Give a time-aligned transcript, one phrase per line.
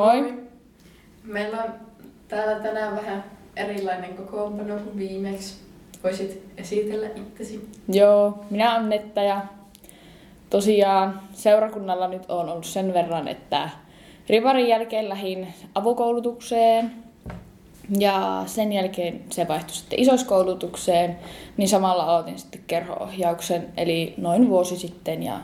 [0.00, 0.34] Moi.
[1.24, 1.70] Meillä on
[2.28, 3.24] täällä tänään vähän
[3.56, 5.54] erilainen kokoonpano kuin viimeksi.
[6.04, 7.68] Voisit esitellä itsesi.
[7.88, 9.40] Joo, minä olen Netta ja
[10.50, 13.70] tosiaan seurakunnalla nyt on ollut sen verran, että
[14.28, 16.90] Rivarin jälkeen lähin avukoulutukseen
[17.98, 21.18] ja sen jälkeen se vaihtui sitten isoskoulutukseen,
[21.56, 25.40] niin samalla aloitin sitten kerhoohjauksen, eli noin vuosi sitten ja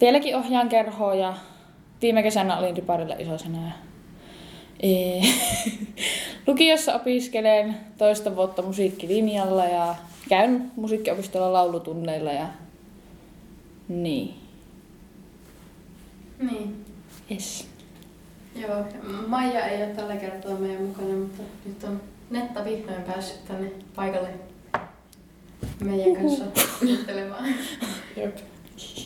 [0.00, 1.34] vieläkin ohjaan kerhoa ja
[2.02, 3.72] viime kesänä olin Riparilla isosena ja
[4.82, 5.22] Ee,
[6.46, 9.94] Lukiossa opiskelen toista vuotta musiikkilinjalla ja
[10.28, 12.46] käyn musiikkiopistolla laulutunneilla ja
[13.88, 14.34] niin.
[16.38, 16.84] Niin.
[17.30, 17.68] Yes.
[18.56, 18.84] Joo,
[19.26, 24.28] Maija ei ole tällä kertaa meidän mukana, mutta nyt on Netta vihdoin päässyt tänne paikalle
[25.84, 26.44] meidän kanssa
[26.82, 27.44] juttelemaan.
[28.16, 28.36] Jep.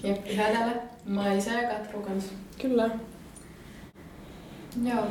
[0.05, 2.33] Jep, ihan täällä Maisa ja Katru kanssa.
[2.62, 2.91] Kyllä.
[4.84, 5.05] Joo.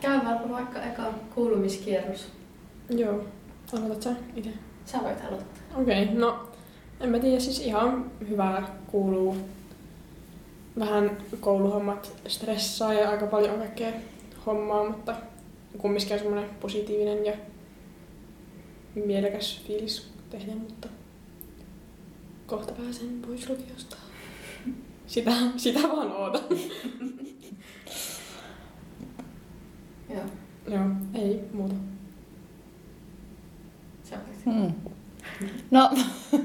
[0.00, 2.28] Käydään vaikka eka kuulumiskierros.
[2.90, 3.24] Joo.
[3.72, 4.50] Aloitat sä itse?
[4.84, 5.80] Sä voit aloittaa.
[5.80, 6.48] Okei, okay, no
[7.00, 9.36] en mä tiedä, siis ihan hyvää kuuluu.
[10.78, 13.92] Vähän kouluhommat stressaa ja aika paljon kaikkea
[14.46, 15.16] hommaa, mutta
[15.78, 17.32] kumminkin on semmoinen positiivinen ja
[18.94, 20.88] mielekäs fiilis tehdä, mutta
[22.46, 23.96] kohta pääsen pois lukiosta.
[25.08, 26.40] Sitä, sitä vaan ootan.
[30.10, 30.22] Joo.
[30.70, 30.84] Joo,
[31.14, 31.74] ei muuta.
[34.04, 34.44] Sä voit.
[34.44, 34.72] Hmm.
[35.70, 35.90] No,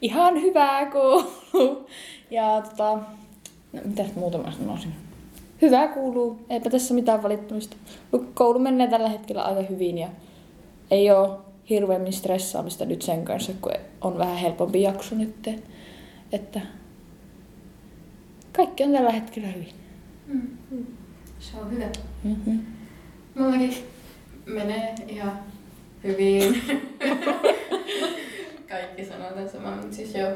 [0.00, 1.86] ihan hyvää kuuluu.
[2.30, 2.98] Ja tota,
[3.72, 4.92] no, mitäs muuta mä sanoisin?
[5.62, 7.76] Hyvää kuuluu, eipä tässä mitään valittamista.
[8.34, 10.08] Koulu menee tällä hetkellä aika hyvin ja
[10.90, 11.38] ei ole
[11.70, 15.48] hirveämmin stressaamista nyt sen kanssa, kun on vähän helpompi jakso nyt.
[16.32, 16.60] Että
[18.56, 19.74] kaikki on tällä hetkellä hyvin.
[20.26, 20.86] Mm.
[21.40, 21.86] Se on hyvä.
[22.24, 22.60] Mm-hmm.
[23.34, 23.74] Mullakin
[24.46, 25.38] menee ihan
[26.04, 26.62] hyvin.
[28.68, 30.30] Kaikki sanoo tämän saman, mutta siis joo.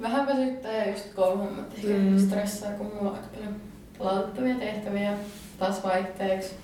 [0.00, 2.18] Vähän väsyttää ja just kouluhommat ehkä Mm.
[2.18, 3.56] stressaa, kun mulla on aika paljon
[3.98, 5.12] palautettavia tehtäviä
[5.58, 6.54] taas vaihteeksi.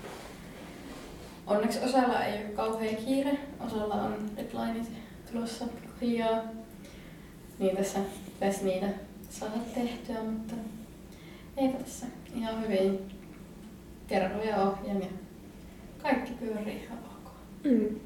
[1.47, 4.89] Onneksi osalla ei ole kauhean kiire, osalla on deadlineit
[5.33, 6.43] tulossa pikkuhiljaa.
[7.59, 7.99] Niin tässä
[8.35, 8.87] pitäisi niitä
[9.31, 10.55] saada tehtyä, mutta
[11.57, 12.99] eipä tässä ihan hyvin
[14.07, 15.07] kerroja ohjaan ja
[16.03, 17.33] kaikki pyörii ihan ok.
[17.65, 18.01] Mm.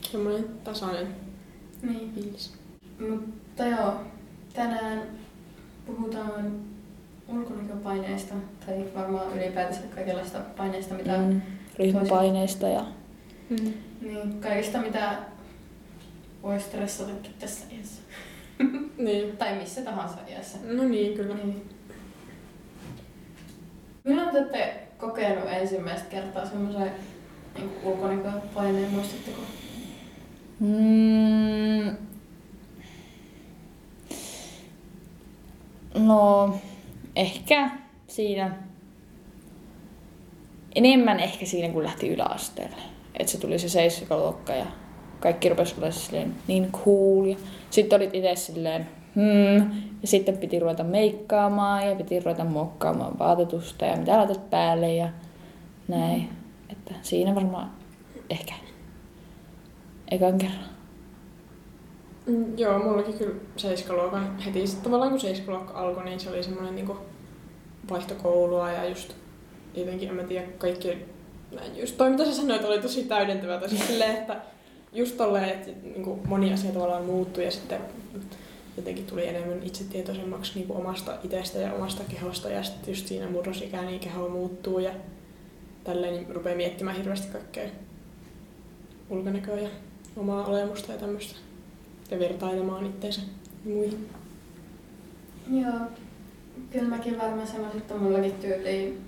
[0.00, 1.06] Semmoinen tasainen
[1.82, 2.12] Niin.
[2.14, 2.54] fiilis.
[3.10, 3.94] Mutta joo,
[4.54, 5.02] tänään
[5.86, 6.52] puhutaan
[7.28, 8.34] ulkonäköpaineista
[8.66, 11.40] tai varmaan ylipäätänsä kaikenlaista paineista, mitä Mm,
[11.78, 12.84] ryhmäpaineista ja
[13.50, 13.72] Mm.
[14.00, 15.18] niin, kaikista mitä
[16.42, 18.02] voi stressatakin tässä iässä.
[18.98, 19.36] Niin.
[19.36, 20.58] Tai missä tahansa iässä.
[20.72, 21.34] No niin, kyllä.
[21.34, 21.62] Niin.
[24.08, 26.92] Milloin te olette kokenut ensimmäistä kertaa semmoisen
[27.54, 29.40] niin ulkonäköpaineen, muistatteko?
[30.60, 31.96] Mm.
[36.06, 36.54] No,
[37.16, 37.70] ehkä
[38.06, 38.56] siinä,
[40.74, 42.76] enemmän ehkä siinä, kun lähti yläasteelle.
[43.18, 44.66] Että se tuli se seiskaluokka ja
[45.20, 47.34] kaikki rupesi olla niin cool.
[47.70, 49.70] Sitten olit itse silleen, hmm.
[50.02, 55.08] Ja sitten piti ruveta meikkaamaan ja piti ruveta muokkaamaan vaatetusta ja mitä laitat päälle ja
[55.88, 56.28] näin.
[56.72, 57.70] Että siinä varmaan
[58.30, 58.54] ehkä
[60.10, 60.68] ekan kerran.
[62.26, 66.74] Mm, joo, mullakin kyllä seiskaluokan heti sit tavallaan kun seiskaluokka alkoi, niin se oli semmoinen
[66.74, 66.96] niinku
[67.90, 69.12] vaihtokoulua ja just
[69.74, 71.06] jotenkin, en mä tiedä, kaikki
[71.76, 74.36] just toi mitä sä sanoit oli tosi täydentävä tosi silleen, että
[74.92, 77.80] just tolleen, että niinku moni asia tavallaan muuttui ja sitten
[78.78, 83.86] jotenkin tuli enemmän itsetietoisemmaksi niinku omasta itsestä ja omasta kehosta ja sitten just siinä murrosikään
[83.86, 84.90] niin keho muuttuu ja
[85.84, 87.68] tälleen niin rupeaa miettimään hirveästi kaikkea
[89.10, 89.68] ulkonäköä ja
[90.16, 91.36] omaa olemusta ja tämmöistä
[92.10, 93.20] ja vertailemaan itteensä
[93.64, 94.08] muihin.
[95.50, 95.80] Joo.
[96.70, 99.00] Kyllä mäkin varmaan sanoisin, että mullakin tyyliin...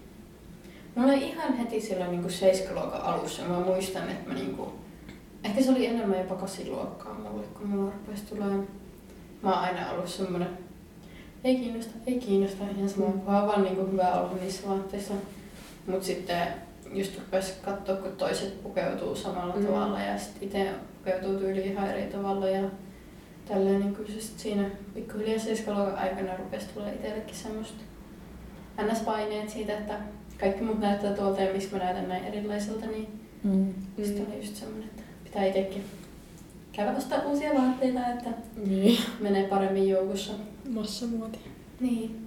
[0.94, 3.42] Mulla oli ihan heti silloin niin seiskaluokan alussa.
[3.42, 4.72] Mä muistan, että mä niinku...
[5.44, 8.79] Ehkä se oli enemmän jopa kasiluokkaa mulle, kun mulla rupesi tulemaan.
[9.42, 10.48] Mä oon aina ollut semmonen...
[11.44, 12.64] Ei kiinnosta, ei kiinnosta.
[12.76, 15.14] Ihan sama, kun on vaan niinku hyvä olla niissä vaatteissa.
[15.86, 16.48] Mut sitten
[16.92, 19.60] just rupes katsoa, kun toiset pukeutuu samalla Mm.
[19.60, 19.66] mm.
[19.66, 22.48] tavalla ja sit itse pukeutuu tyyliin ihan eri tavalla.
[22.48, 22.68] Ja
[23.48, 27.82] tälleen niin kyllä se sit siinä pikkuhiljaa seiskaluokan aikana rupesi tulla itsellekin semmoista
[28.82, 29.94] ns-paineet siitä, että
[30.40, 33.74] kaikki muut näyttää tuolta ja miksi mä näytän näin erilaiselta, niin Mm.
[34.02, 35.84] sitten oli just semmoinen, että pitää itsekin
[36.72, 38.30] käydä ostaa uusia vaatteita, että
[38.66, 38.98] Niin.
[39.20, 40.32] menee paremmin joukossa.
[40.70, 41.38] Massamuoti.
[41.80, 42.26] Niin.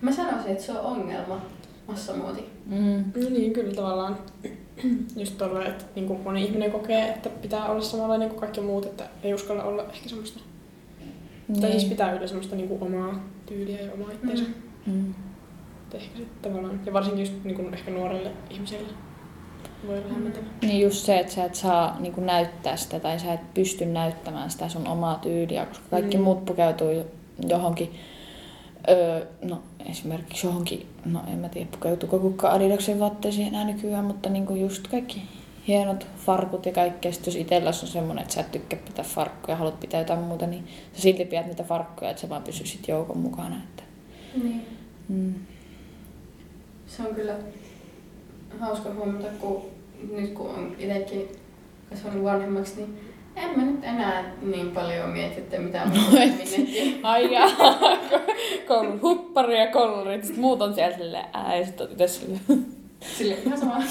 [0.00, 1.40] Mä sanoisin, että se on ongelma,
[1.88, 2.44] massamuoti.
[2.66, 3.04] Mm.
[3.22, 4.18] No niin, kyllä tavallaan
[5.16, 8.86] just tolleen, että niin kuin moni ihminen kokee, että pitää olla samanlainen kuin kaikki muut,
[8.86, 10.40] että ei uskalla olla ehkä semmoista,
[11.48, 11.60] niin.
[11.60, 14.44] tai siis pitää yllä semmoista niin kuin omaa tyyliä ja omaa itseensä.
[14.86, 14.92] Mm.
[14.92, 15.14] Mm.
[15.94, 18.88] Ehkä sitten tavallaan, ja varsinkin just niin kuin ehkä nuorelle ihmiselle
[19.86, 20.44] voi olla hämmentävä.
[20.62, 23.86] Niin just se, että sä et saa niin kuin näyttää sitä tai sä et pysty
[23.86, 26.22] näyttämään sitä sun omaa tyyliä, koska kaikki Mm.
[26.22, 26.88] muut pukeutuu
[27.48, 27.92] johonkin,
[28.90, 34.28] öö, no esimerkiksi johonkin, no en mä tiedä pukeutuuko kukaan Adidaksen vaatteisiin enää nykyään, mutta
[34.28, 35.22] niin kuin just kaikki
[35.68, 37.12] hienot farkut ja kaikkea.
[37.12, 40.18] Sitten jos itsellä on semmoinen, että sä et tykkää pitää farkkuja ja haluat pitää jotain
[40.20, 40.64] muuta, niin
[40.94, 43.56] sä silti pidät niitä farkkuja, että sä vaan pysyisit joukon mukana.
[43.56, 43.82] Että,
[44.42, 44.66] Niin.
[45.08, 45.34] mm.
[46.86, 47.34] Se on kyllä
[48.60, 49.62] hauska huomata, kun
[50.12, 51.28] nyt kun on itsekin
[51.90, 52.98] kasvanut vanhemmaksi, niin
[53.36, 56.00] en mä nyt enää niin paljon mieti, että mitä No.
[57.02, 57.48] Ai jaa,
[58.68, 62.40] koulun huppari ja kollarit, sitten muut on siellä silleen, ää, ja sit oot itse silleen.
[63.18, 63.76] Sille ihan sama.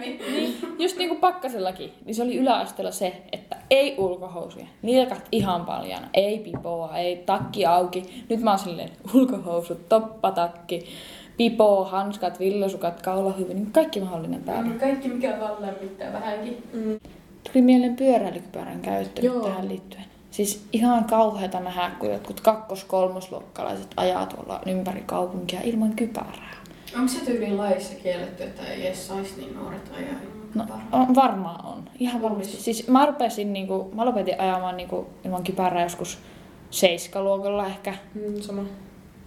[0.00, 5.64] Niin, just niin kuin pakkasellakin, niin se oli yläasteella se, että ei ulkohousuja, nilkat ihan
[5.64, 8.24] paljana, ei pipoa, ei takki auki.
[8.28, 10.86] Nyt mä oon silleen, ulkohousut, toppatakki,
[11.36, 14.70] pipo, hanskat, villosukat, kaulahyvy, niin kaikki mahdollinen päällä.
[14.70, 16.62] Mm, Kaikki mikä vaan lämmittää vähänkin.
[16.72, 17.00] Mm.
[17.52, 19.40] Tuli mieleen pyöräilykypärän käyttö Joo.
[19.40, 20.04] tähän liittyen.
[20.30, 26.56] Siis ihan kauheata nähdä, kun jotkut kakkos-kolmosluokkalaiset ajaa tuolla ympäri kaupunkia ilman kypärää.
[26.96, 31.14] Onko se tyyliin laissa kielletty, että ei edes saisi niin nuoret ajaa ilman No, on,
[31.14, 31.82] varmaan on.
[31.98, 32.56] Ihan varmasti.
[32.56, 36.18] Siis mä, rupesin, niinku, mä lopetin ajamaan niinku, ilman kypärää joskus
[36.70, 37.94] seiskaluokalla ehkä.
[38.14, 38.62] Mm, sama.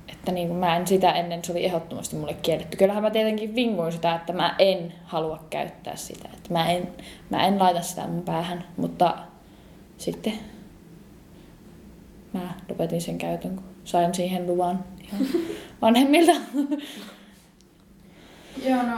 [0.07, 2.77] Että niinku, mä en sitä ennen, se oli ehdottomasti mulle kielletty.
[2.77, 6.29] Kyllähän mä tietenkin vingoin sitä, että mä en halua käyttää sitä.
[6.33, 6.87] Että mä en,
[7.29, 9.17] mä en laita sitä mun päähän, mutta
[9.97, 10.33] sitten
[12.33, 15.27] mä lopetin sen käytön, kun sain siihen luvan ihan
[15.81, 16.31] vanhemmilta.
[18.65, 18.97] Joo, no...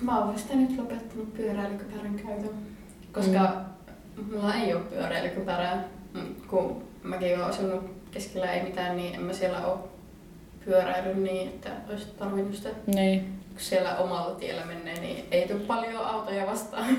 [0.00, 2.54] Mä oon vasta nyt lopettanut pyöräilykypärän käytön,
[3.12, 3.64] koska
[4.16, 4.24] mm.
[4.34, 5.84] mulla ei ole pyöräilykypärää.
[6.50, 9.88] Kun mäkin oon asunut keskellä ei mitään, niin en mä siellä oo
[10.64, 12.68] pyöräily niin, että olisi tarvinnut sitä.
[12.86, 13.20] niin.
[13.52, 16.86] Kun siellä omalla tiellä menee, niin ei tule paljon autoja vastaan.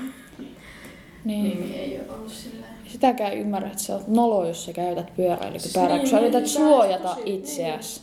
[1.24, 1.44] Niin.
[1.44, 4.72] Niin, niin ei ole ollut sillä Sitäkään ei ymmärrä, että sä oot nolo, jos sä
[4.72, 8.00] käytät pyöräilykypärää, Niin, kun sä niin, yrität niin, suojata tosi- itseäsi.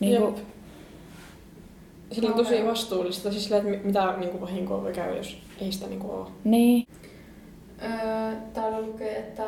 [0.00, 0.22] Niin Jep.
[0.22, 0.34] kuin,
[2.12, 5.36] Sillä on tosi vastuullista, siis sillä, että mi- mitä niin kuin vahinkoa voi käydä, jos
[5.60, 6.26] ei sitä niin kuin ole.
[6.44, 6.86] niin.
[7.82, 9.44] Öö, täällä lukee, että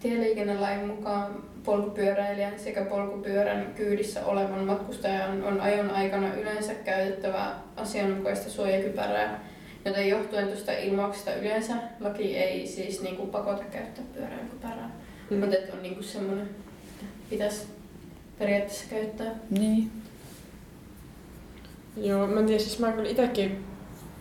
[0.00, 9.44] tieliikennelain mukaan polkupyöräilijän sekä polkupyörän kyydissä olevan matkustajan on ajon aikana yleensä käytettävä asianmukaista suojakypärää,
[9.84, 14.90] joten johtuen tuosta ilmauksesta yleensä laki ei siis niinku pakota käyttää pyöräilykypärää.
[15.30, 15.38] Mm.
[15.38, 17.66] Mutta että on niinku semmoinen, että pitäisi
[18.38, 19.34] periaatteessa käyttää.
[19.50, 19.90] Niin.
[21.96, 23.64] Joo, mä en tiedä, siis mä kyllä itsekin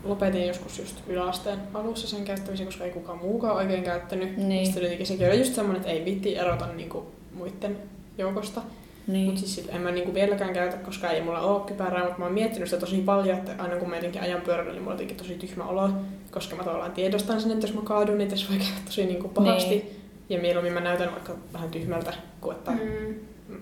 [0.03, 4.37] lopetin joskus just yläasteen alussa sen käyttämisen, koska ei kukaan muukaan oikein käyttänyt.
[4.37, 4.65] Niin.
[4.65, 7.77] Sitten jotenkin sekin oli just semmoinen, että ei vitti erota niinku muiden
[8.17, 8.61] joukosta.
[9.07, 9.25] Niin.
[9.25, 12.33] Mutta siis en mä niinku vieläkään käytä, koska ei mulla ole kypärää, mutta mä oon
[12.33, 15.17] miettinyt sitä tosi paljon, että aina kun mä jotenkin ajan pyörällä, niin mulla on jotenkin
[15.17, 15.89] tosi tyhmä olo,
[16.31, 19.27] koska mä tavallaan tiedostan sen, että jos mä kaadun, niin tässä voi käydä tosi niinku
[19.27, 19.69] pahasti.
[19.69, 19.91] Niin.
[20.29, 23.15] Ja mieluummin mä näytän vaikka vähän tyhmältä, kuin että Mm.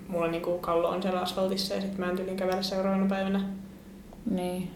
[0.08, 3.42] mulla niinku kallo on siellä asfaltissa ja sitten mä en tyylin kävellä seuraavana päivänä.
[4.32, 4.70] Niin.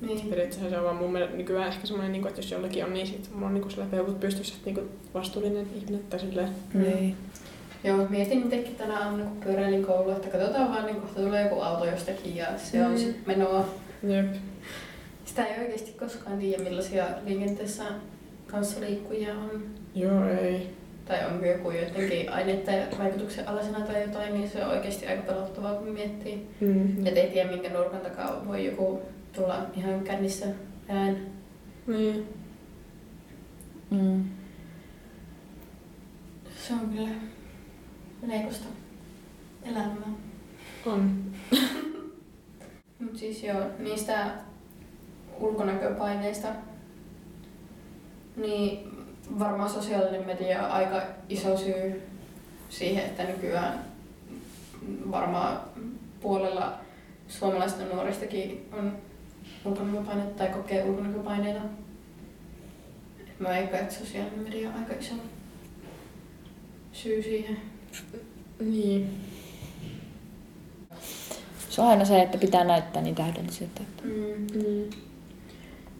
[0.00, 0.28] Niin.
[0.28, 3.06] Periaatteessa se on vaan mun mielestä nykyään ehkä semmoinen, niinku, että jos jollakin on, niin
[3.06, 6.48] sit mulla on niinku sillä peukut pystyssä, että niinku vastuullinen ihminen tai silleen.
[6.74, 7.16] Niin.
[7.84, 11.60] Joo, mietin itsekin tänä aamuna, kun pyöräilin kouluun, että katsotaan vaan, niin kohta tulee joku
[11.60, 12.98] auto jostakin ja se on Mm.
[12.98, 13.68] sitten menoa.
[14.02, 14.34] Jep.
[15.24, 17.84] Sitä ei oikeasti koskaan tiedä, millaisia liikenteessä
[18.46, 19.62] kanssaliikkujia on.
[19.94, 20.70] Joo, ei.
[21.04, 25.74] Tai onko joku jotenkin aineiden vaikutuksen alasena tai jotain, niin se on oikeasti aika pelottavaa,
[25.74, 26.46] kun miettii.
[26.60, 27.06] Mm.
[27.06, 30.46] Et ei tiedä, minkä nurkan takaa voi joku tulla ihan kännissä
[30.88, 31.16] ään.
[31.86, 32.28] Niin.
[33.90, 34.24] Mm.
[36.56, 37.08] Se on kyllä
[38.28, 38.64] leikosta
[39.62, 40.08] elämää.
[40.86, 41.24] On.
[42.98, 44.30] Mutta siis joo, niistä
[45.40, 46.48] ulkonäköpaineista,
[48.36, 48.90] niin
[49.38, 52.02] varmaan sosiaalinen media on aika iso syy
[52.68, 53.84] siihen, että nykyään
[55.10, 55.60] varmaan
[56.20, 56.78] puolella
[57.28, 58.98] suomalaista nuoristakin on
[59.64, 61.60] ulkonäköpaineita tai kokee ulkonäköpaineita.
[63.38, 65.14] Mä veikkaan, että sosiaalinen media on aika iso
[66.92, 67.73] syy siihen.
[68.60, 69.20] Niin.
[71.70, 73.80] Se on aina se, että pitää näyttää niin täydelliseltä.
[73.82, 74.46] että- Mm.
[74.54, 74.90] Mm.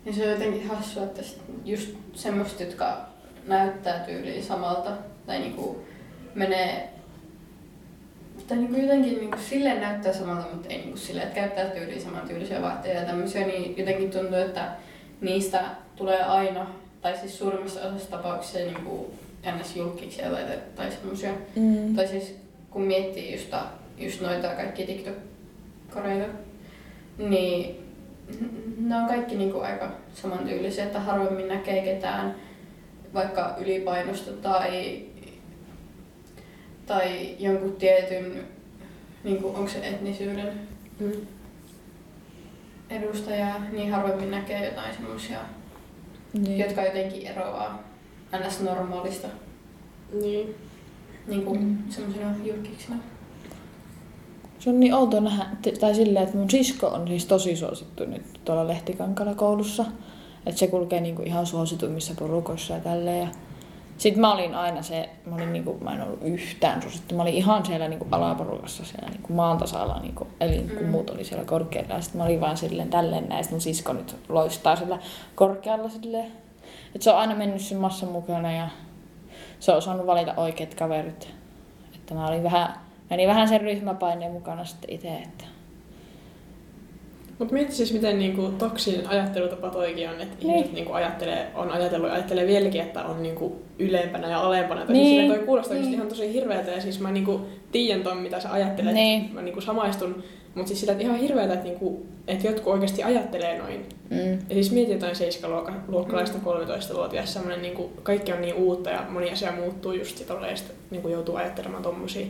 [0.07, 1.23] Ja se on jotenkin hassua, että
[1.65, 3.07] just semmoista, jotka
[3.47, 4.91] näyttää tyyliin samalta
[5.27, 5.79] tai niinku
[6.35, 6.89] menee
[8.49, 12.63] tai niinku jotenkin niinku silleen näyttää samalta, mutta ei niinku silleen, että käyttää tyyliin samantyylisiä
[12.63, 14.69] vaatteita ja tämmöisiä, niin jotenkin tuntuu, että
[15.21, 15.65] niistä
[15.97, 16.67] tulee aina,
[17.03, 19.15] tai siis suurimmassa osassa tapauksia niinku
[19.59, 19.77] ns.
[19.77, 21.31] julkiksia tai, tai semmoisia.
[21.57, 21.97] Mm.
[21.97, 22.35] Tai siis
[22.71, 23.55] kun miettii just,
[23.99, 26.27] just noita kaikki TikTok-koreita,
[27.19, 27.77] niin
[28.79, 32.35] ne on kaikki niinku aika samantyylisiä, että harvemmin näkee ketään
[33.15, 35.03] vaikka ylipainosta tai,
[36.87, 38.45] tai jonkun tietyn,
[39.25, 40.53] niinku, onko se etnisyyden
[41.01, 41.13] Mm.
[42.91, 45.39] edustajaa, niin harvemmin näkee jotain semmoisia,
[46.33, 46.59] Niin.
[46.59, 47.83] jotka jotenkin eroaa
[48.47, 48.61] ns.
[48.61, 49.29] normaalista
[50.21, 50.55] Niin.
[51.27, 51.79] niinku Mm.
[51.91, 52.97] semmoisena julkiksena.
[54.59, 55.47] Se on niin outo nähdä,
[55.81, 59.85] tai silleen, että mun sisko on siis tosi suosittu nyt tuolla Lehtikankalla koulussa.
[60.47, 63.21] Että se kulkee niinku ihan suosituimmissa porukoissa ja tälleen.
[63.21, 63.29] Ja
[63.99, 67.15] sitten mä olin aina se, mä, olin niinku, mä en ollut yhtään suosittu.
[67.15, 70.91] Mä olin ihan siellä niinku alaporukassa siellä niinku maan tasalla, niinku, eli kun Mm.
[70.91, 71.95] muut oli siellä korkealla.
[71.95, 74.99] Ja sitten mä olin vaan silleen tälleen näin, ja mun sisko nyt loistaa sillä
[75.35, 76.33] korkealla silleen.
[76.95, 78.69] Et se on aina mennyt sen massan mukana ja
[79.61, 81.29] se on osannut valita oikeat kaverit.
[81.95, 82.75] Että mä olin vähän,
[83.11, 85.45] meni vähän sen ryhmäpaineen mukana sitten itse, että
[87.39, 90.51] Mutta mieti siis, miten niinku toksinen ajattelutapa toikin on, että Niin.
[90.55, 94.87] ihmiset niinku ajattelee, on ajatellut ja ajattelee vieläkin, että on niinku ylempänä ja alempana.
[94.87, 95.21] Tai Niin.
[95.27, 95.95] siis toi kuulostaa niin.
[95.95, 97.41] ihan tosi hirveältä ja siis mä niinku
[97.73, 98.95] tiedän ton, mitä sä ajattelet.
[98.95, 99.31] Niin.
[99.33, 100.23] Mä niinku samaistun.
[100.55, 103.87] Mutta siis sillä, että ihan hirveältä, että, niinku, että jotkut oikeasti ajattelee noin.
[104.11, 109.31] mm, Ja siis mieti jotain 7-luokkalaista 13-vuotias, semmoinen niinku, kaikki on niin uutta ja moni
[109.33, 112.27] asia muuttuu just sit tolleen, ja sit niinku joutuu ajattelemaan tommosia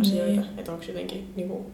[0.00, 0.40] asioita.
[0.40, 0.58] Niin.
[0.58, 1.66] Että onko jotenkin niinku,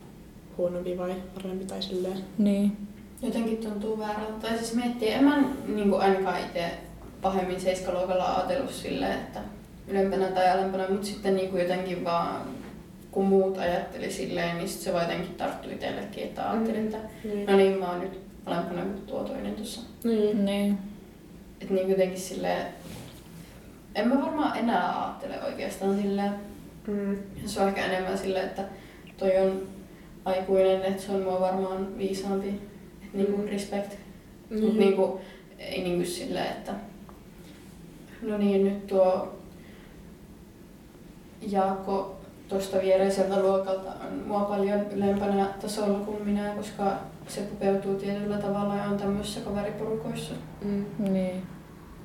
[0.58, 2.18] huonompi vai parempi tai silleen.
[2.38, 2.76] niin.
[3.22, 4.32] Jotenkin tuntuu väärältä.
[4.48, 6.64] Tai siis miettii, en mä niin ainakaan itse
[7.22, 9.40] pahemmin seiskaluokalla ajatellut silleen, että
[9.88, 12.40] ylempänä tai alempana, mutta sitten niin jotenkin vaan
[13.12, 17.46] kun muut ajatteli silleen, niin sit se vaan jotenkin tarttui itsellekin, että ajattelin, että Niin.
[17.46, 19.80] no niin, mä oon nyt alempana kuin tuo toinen tuossa.
[20.04, 20.44] Niin.
[20.44, 20.78] Niin.
[21.60, 22.66] Että niin jotenkin silleen,
[23.94, 26.32] en mä varmaan enää ajattele oikeastaan silleen.
[26.86, 27.18] Mm.
[27.46, 28.64] Se on ehkä enemmän silleen, että
[29.16, 29.62] toi on
[30.24, 32.48] aikuinen, että se on mua varmaan viisaampi.
[33.02, 33.48] Että niinku Mm.
[33.48, 33.92] respect.
[34.50, 34.64] Niin.
[34.64, 35.20] Mut niinku,
[35.58, 36.72] ei niinku silleen, että
[38.22, 39.34] no niin, nyt tuo
[41.48, 42.16] Jaakko
[42.48, 46.92] tuosta viereiseltä luokalta on mua paljon ylempänä tasolla kuin minä, koska
[47.28, 50.34] se pukeutuu tietyllä tavalla ja on tämmöisissä kaveriporukoissa.
[50.62, 50.84] Mm.
[50.98, 51.42] Niin.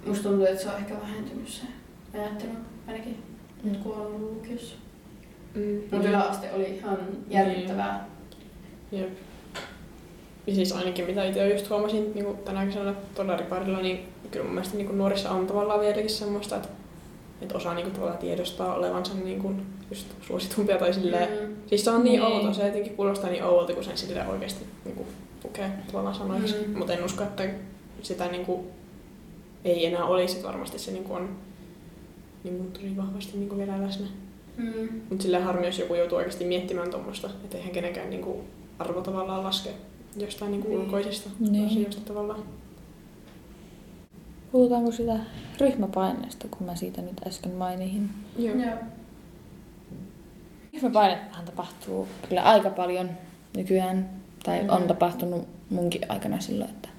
[0.06, 1.64] Musta tuntuu, että se on ehkä vähentynyt se
[2.14, 2.52] ajattelu
[2.88, 3.24] ainakin
[3.64, 4.76] nyt kun on ollut lukiossa.
[5.56, 5.82] Mm.
[5.92, 6.98] Mutta yläaste oli ihan
[7.30, 8.08] järkyttävää.
[8.92, 9.10] Jep.
[10.48, 14.46] Ja siis ainakin mitä itse just huomasin niin kuin tänä kesänä tuolla riparilla, niin kyllä
[14.46, 16.70] mun mielestä niin kuin nuorissa on tavallaan vieläkin semmoista, että,
[17.42, 21.48] että osaa niin kuin, tavallaan tiedostaa olevansa niin kuin, just suositumpia tai silleen.
[21.50, 21.56] Mm.
[21.68, 22.24] Siis se on niin, Niin.
[22.34, 25.08] outo, se jotenkin kuulostaa niin oudolta, kun sen silleen oikeasti niin kuin,
[25.44, 26.56] pukee tavallaan sanoiksi.
[26.68, 26.78] Mm.
[26.78, 27.50] Mutta en usko, että
[28.02, 28.68] sitä niin kuin,
[29.66, 31.30] ei enää olisi, että varmasti se niin kuin, on
[32.44, 34.08] niin kuin, tosi vahvasti niin kuin, vielä läsnä.
[34.58, 34.90] Mm.
[35.10, 38.42] Mutta silleen harmi, jos joku joutuu oikeasti miettimään tuommoista, että eihän kenenkään niinku
[38.80, 39.70] arvo tavallaan laske
[40.18, 40.80] jostain niinku Niin.
[40.80, 41.66] ulkoisista Niin.
[41.66, 42.44] asioista tavallaan.
[44.52, 45.20] Puhutaanko sitä
[45.60, 48.10] ryhmäpaineesta, kun mä siitä nyt äsken mainihin?
[48.40, 48.56] Joo.
[48.56, 48.78] Joo.
[50.82, 53.10] Ryhmäpainettahan tapahtuu kyllä aika paljon
[53.58, 54.10] nykyään,
[54.44, 54.70] tai Mm.
[54.70, 56.90] on tapahtunut munkin aikana silloin, että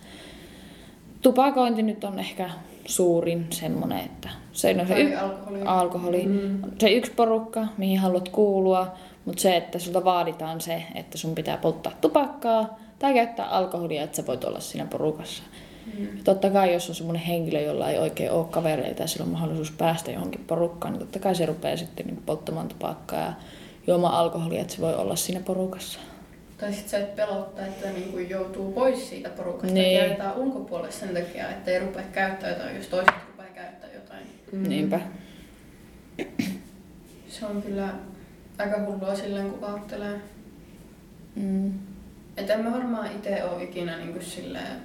[1.23, 2.50] tupakointi nyt on ehkä
[2.87, 5.62] suurin semmonen, että se, no se Tai y- alkoholi.
[5.64, 6.62] alkoholi, Mm.
[6.78, 8.92] se yksi porukka, mihin haluat kuulua,
[9.25, 14.16] mutta se, että sulta vaaditaan se, että sun pitää polttaa tupakkaa tai käyttää alkoholia, että
[14.16, 15.42] sä voit olla siinä porukassa.
[15.99, 16.06] Mm.
[16.25, 19.70] Totta kai, jos on semmoinen henkilö, jolla ei oikein ole kavereita ja sillä on mahdollisuus
[19.70, 23.32] päästä johonkin porukkaan, niin totta kai se rupeaa sitten niin polttamaan tupakkaa ja
[23.88, 25.99] juomaan alkoholia, että se voi olla siinä porukassa.
[26.59, 29.95] Tai sitten sä et pelottaa, että niinku joutuu pois siitä porukasta Niin.
[29.97, 34.23] ja jätetään ulkopuolelle sen takia, että ei rupea käyttää jotain, jos toiset rupeaa käyttää jotain.
[34.52, 34.68] Mm.
[34.68, 35.00] Niinpä.
[37.28, 37.88] Se on kyllä
[38.59, 40.21] aika hullua silleen, kun ajattelee.
[41.35, 41.73] Mm.
[42.37, 44.83] Että en mä varmaan itse ole ikinä niinku silleen...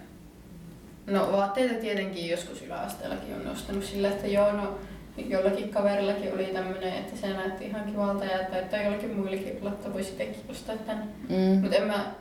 [1.07, 4.77] No vaatteita tietenkin joskus yläasteellakin on nostanut silleen, että joo, no
[5.17, 9.93] jollakin kaverillakin oli tämmönen, että se näytti ihan kivalta ja täyttää jollakin muillekin olla, että
[9.93, 11.10] voisi itsekin ostaa tän.
[11.29, 11.62] Mm.
[11.62, 12.12] Mutta en mä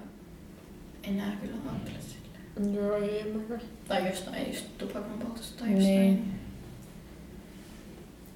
[1.02, 2.74] enää kyllä ajattele silleen.
[2.74, 3.60] Joo, ei mäkään.
[3.88, 5.98] Tai jostain just tupakan poltosta tai jostain.
[6.00, 6.40] Niin.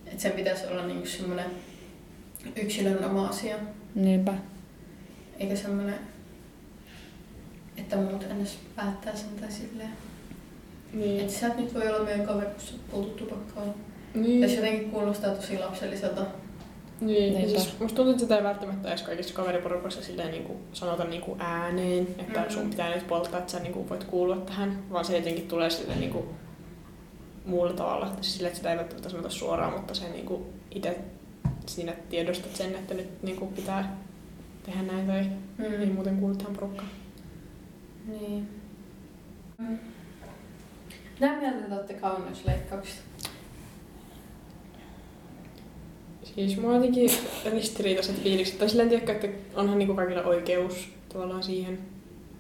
[0.07, 1.51] Et sen pitäisi olla niinku semmoinen
[2.57, 3.57] yksilön oma asia,
[3.95, 4.35] Niinpä.
[5.39, 5.99] eikä semmoinen,
[7.77, 9.93] että muut ennäs päättää sen tai silleen.
[10.93, 11.21] Niin.
[11.21, 13.75] Että sä et nyt voi olla meidän kaveri, kun sä poltut tupakkaa.
[14.17, 14.43] Niin.
[14.43, 16.23] Jos jotenkin kuulostaa tosi lapselliselta.
[17.01, 17.61] Niin, ja Niinpä.
[17.61, 21.23] siis musta tuntuu, että sitä ei välttämättä edes kaikissa kaveriporukassa silleen niin kuin sanota niin
[21.23, 22.51] kuin ääneen, että Mm.
[22.51, 25.71] sun pitää nyt polttaa, että sä niin kuin voit kuulua tähän, vaan se jotenkin tulee
[25.71, 26.25] silleen niin kuin
[27.47, 30.99] muulla tavalla, että sille, että sitä ei välttämättä sanota suoraan, mutta se niin kuin itse
[31.67, 33.97] siinä tiedostat sen, että nyt niin kuin pitää
[34.67, 35.95] tehdä näin tai ei Mm.
[35.95, 36.89] muuten kuulu tähän porukkaan.
[38.07, 38.49] Niin.
[39.59, 39.79] Mm.
[41.21, 43.03] Mitä mieltä te olette kauneusleikkauksista?
[46.35, 47.11] Siis on jotenkin
[47.53, 51.79] ristiriitaiset fiilikset, tai silleen tiedätkö, että onhan niin kuin kaikilla oikeus tavallaan siihen,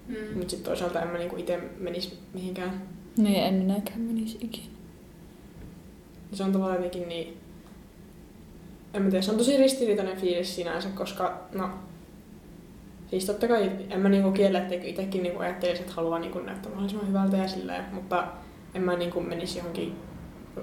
[0.09, 0.15] Mm.
[0.39, 2.83] mutta sitten toisaalta en mä niin kuin itse menisi mihinkään
[3.17, 4.67] Niin, en minäkään menisi ikinä.
[6.33, 7.37] Se on tavallaan jotenkin niin...
[8.95, 11.69] En mä tiedä, se on tosi ristiriitainen fiilis sinänsä, koska no...
[13.11, 16.71] Siis totta kai en mä niinku kiellä, etteikö itsekin niinku ajattelisi, että haluaa niinku näyttää
[16.71, 18.27] mahdollisimman hyvältä ja silleen, mutta
[18.75, 19.95] en mä niinku menisi johonkin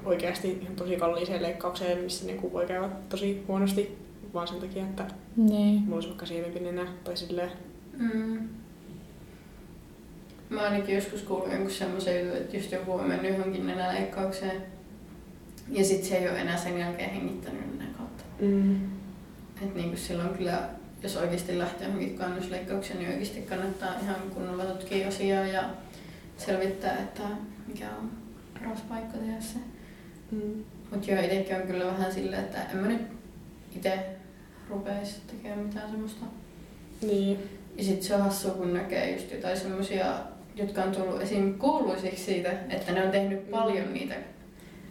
[0.05, 3.97] oikeasti ihan tosi kalliiseen leikkaukseen, missä niinku voi käydä tosi huonosti,
[4.33, 5.79] vaan sen takia, että Niin.
[5.81, 7.51] mulla olisi vaikka sievempi nenä tai silleen.
[7.97, 8.49] Mm.
[10.49, 14.61] Mä ainakin joskus kuullut jonkun semmoisen jutun, että just joku on mennyt johonkin nenäleikkaukseen.
[15.69, 18.23] Ja sit se ei ole enää sen jälkeen hengittänyt nenän kautta.
[18.39, 18.75] Mm.
[19.61, 20.69] Et niinku silloin kyllä,
[21.03, 25.63] jos oikeasti lähtee johonkin kannusleikkaukseen, niin oikeasti kannattaa ihan kunnolla tutkia asiaa ja
[26.37, 27.23] selvittää, että
[27.67, 28.11] mikä on
[28.53, 29.59] paras paikka tehdä se.
[30.33, 30.63] Mm.
[30.91, 33.01] Mutta joo, itsekin on kyllä vähän silleen, että en mä nyt
[33.75, 33.99] itse
[34.69, 36.25] rupeisi tekemään mitään semmoista.
[37.01, 37.39] Niin.
[37.77, 40.05] Ja sit se on hassua, kun näkee just jotain semmosia,
[40.55, 41.53] jotka on tullut esim.
[41.59, 44.15] kuuluisiksi siitä, että ne on tehnyt paljon niitä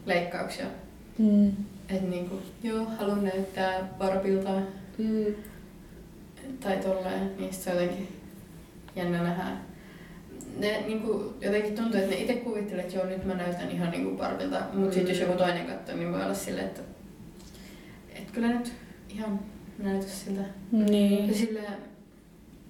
[0.06, 0.66] leikkauksia.
[1.18, 1.48] Mm.
[1.88, 4.50] Että niinku, joo, haluan näyttää Barbilta
[4.98, 5.34] Mm.
[6.60, 8.08] tai tolleen, niin se on jotenkin
[8.96, 9.44] jännä nähdä.
[10.58, 14.16] Ne niinku, jotenkin tuntuu, että ne itse kuvittelee, että joo, nyt mä näytän ihan niinku
[14.16, 16.80] Barbilta, mutta sit jos joku toinen katsoo, niin voi olla silleen, että
[18.14, 18.72] et kyllä nyt
[19.08, 19.40] ihan
[19.78, 20.40] näytä siltä.
[20.40, 21.34] Ja Niin.
[21.34, 21.72] silleen,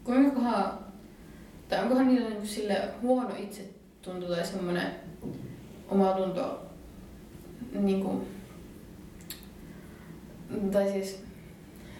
[0.05, 0.79] kuinkakohan,
[1.69, 4.87] tai onkohan niillä niinku sille huono itsetunto tai semmoinen
[5.89, 6.63] omatunto,
[7.73, 8.27] niinku,
[10.73, 11.23] tai siis,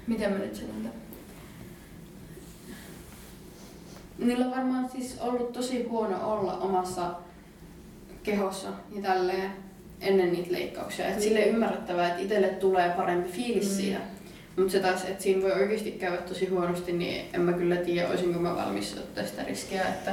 [0.07, 1.02] miten mä nyt sanon tämän?
[4.27, 7.03] Niillä on varmaan siis ollut tosi huono olla omassa
[8.23, 9.51] kehossa ja tälleen
[10.01, 11.07] ennen niitä leikkauksia.
[11.09, 13.77] Et sille ymmärrettävää, että itselle tulee parempi fiilis Mm.
[13.77, 13.99] siitä.
[14.57, 18.09] Mutta se taas, että siinä voi oikeasti käydä tosi huonosti, niin en mä kyllä tiedä,
[18.09, 20.13] olisinko mä valmis ottaa sitä riskiä, että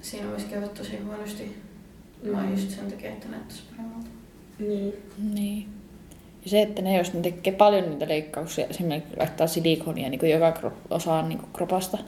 [0.00, 1.56] siinä voisi käydä tosi huonosti.
[2.22, 2.50] Mm.
[2.50, 4.08] just sen takia, että näyttäisi paremmalta.
[4.58, 4.94] Niin.
[5.34, 5.68] Niin.
[6.44, 10.32] Ja se, että ne jos ne tekee paljon niitä leikkauksia, esimerkiksi laittaa silikonia niin kuin
[10.32, 11.98] joka osaan niin kuin kropasta,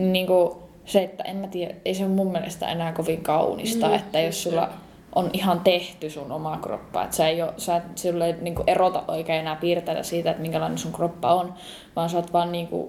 [0.00, 0.50] niin, niin kuin
[0.84, 4.20] se, että en mä tiedä, ei se ole mun mielestä enää kovin kaunista, Mm, että
[4.20, 4.68] jos sulla
[5.14, 8.54] on ihan tehty sun oma kroppa, että sä ei ole, sä et, sulla ei niin
[8.54, 11.54] kuin erota oikein enää piirteitä siitä, että minkälainen sun kroppa on,
[11.96, 12.88] vaan sä oot vaan niin, kuin,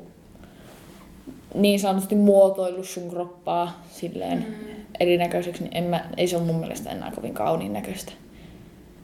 [1.55, 4.75] niin sanotusti muotoillut sun kroppaa silleen Mm.
[4.99, 8.11] erinäköiseksi, niin en mä, ei se ole mun mielestä enää kovin kauniin näköistä.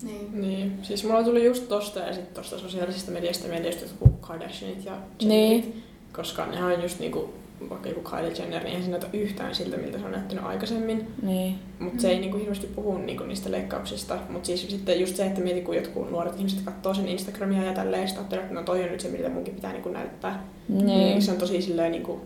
[0.03, 0.41] Niin.
[0.41, 4.85] Niin, siis mulla tuli just tosta ja sitten tosta sosiaalisesta mediasta mieleen just jotkut Kardashianit
[4.85, 4.91] ja
[5.21, 5.83] Jennerit, Niin.
[6.13, 7.33] koska nehän on just niinku,
[7.69, 11.07] vaikka joku Kylie Jenner, niin eihän se näytä yhtään siltä, miltä se on näyttänyt aikaisemmin.
[11.21, 11.55] Niin.
[11.79, 14.17] Mutta se ei niinku hirveästi puhu niinku niistä leikkauksista.
[14.29, 17.73] Mutta siis sitten just se, että mieti, kun jotkut nuoret ihmiset katsoo sen Instagramia ja
[17.73, 20.43] tälleen, ajattelee, että no toi on nyt se, miltä munkin pitää niinku näyttää.
[20.69, 21.21] Niin.
[21.21, 22.21] Se on tosi silleen niinku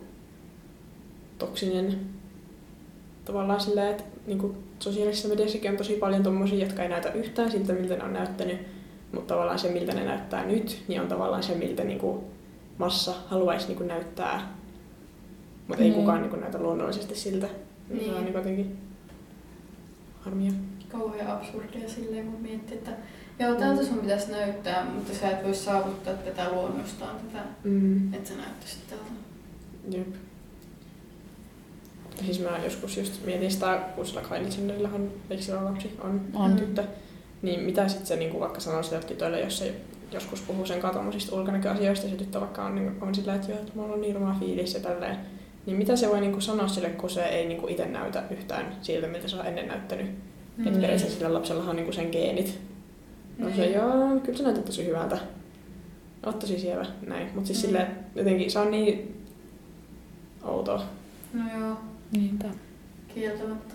[1.37, 1.99] toksinen
[3.25, 7.73] tavallaan silleen, että niinku sosiaalisessa mediassakin on tosi paljon tommosia, jotka ei näytä yhtään siltä,
[7.73, 8.57] miltä ne on näyttänyt.
[9.11, 12.23] Mutta tavallaan se, miltä ne näyttää nyt, niin on tavallaan se, miltä niinku
[12.77, 14.60] massa haluaisi niinku näyttää.
[15.71, 15.99] Mutta ei Niin.
[15.99, 17.47] kukaan niinku näytä luonnollisesti siltä.
[17.89, 17.99] Niin.
[17.99, 18.13] Se Niin.
[18.17, 18.77] on niinku jotenkin
[20.21, 20.51] harmia.
[20.91, 22.91] Kauhean absurdia silleen, kun miettii, että
[23.39, 28.13] joo, tältä sun pitäisi näyttää, mutta sä et voi saavuttaa tätä luonnostaan, tätä, Mm.
[28.13, 29.03] että sä näyttäisit tältä.
[29.97, 30.07] Jep.
[32.25, 34.21] Siis mä joskus just mietin sitä, kun sillä
[34.57, 36.55] Jennerillahan, eikö sillä lapsi, on, On.
[36.55, 36.83] tyttö,
[37.41, 39.73] niin mitä sitten se niinku vaikka sanoo sille tytölle, jos se
[40.11, 43.59] joskus puhuu sen katomisista ulkonäköasioista, ja se tyttö vaikka on, niin on sillä, että joo,
[43.59, 45.17] että mulla on niin ruma fiilis ja tälleen,
[45.65, 49.07] niin mitä se voi niinku sanoa sille, kun se ei niinku itse näytä yhtään siltä,
[49.07, 50.05] miltä se on ennen näyttänyt.
[50.05, 50.11] Mm.
[50.57, 50.81] Että Niin.
[50.81, 52.59] periaatteessa sillä lapsella on niinku sen geenit.
[53.37, 53.73] No se, Niin.
[53.73, 55.17] joo, kyllä se näyttää tosi hyvältä.
[56.25, 57.29] Oot tosi sievä, näin.
[57.33, 57.61] Mutta siis Mm.
[57.61, 59.23] silleen, että jotenkin se on niin
[60.43, 60.83] outoa.
[61.33, 61.77] No joo,
[62.11, 62.45] Niinpä.
[63.15, 63.73] kieltämättä.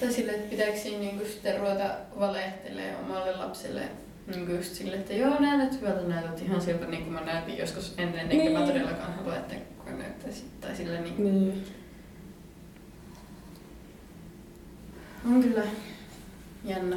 [0.00, 3.80] Tai silleen, että pitääkö siinä niinku sitten ruveta valehtelemaan omalle lapselle
[4.26, 7.94] niinku just silleen, että joo näytät hyvältä, näytät ihan siltä niin kuin mä näytin joskus
[7.98, 8.52] ennen, enkä Niin.
[8.52, 10.44] mä todellakaan halua, että kukaan näyttäisi.
[10.60, 11.64] Tai silleen niin Niin.
[15.26, 15.62] on kyllä
[16.64, 16.96] jännä.